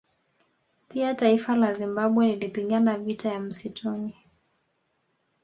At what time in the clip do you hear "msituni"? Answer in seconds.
3.39-4.13